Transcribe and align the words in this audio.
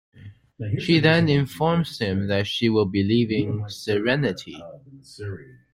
She 0.79 0.99
then 0.99 1.29
informs 1.29 1.99
him 1.99 2.25
that 2.25 2.47
she 2.47 2.69
will 2.69 2.87
be 2.87 3.03
leaving 3.03 3.69
"Serenity". 3.69 4.59